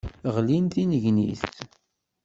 [0.35, 1.41] Ɣlin d tinnegnit.